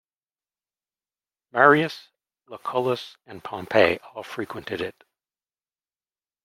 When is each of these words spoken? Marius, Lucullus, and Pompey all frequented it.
Marius, 1.51 2.07
Lucullus, 2.47 3.17
and 3.27 3.43
Pompey 3.43 3.99
all 4.15 4.23
frequented 4.23 4.81
it. 4.81 4.95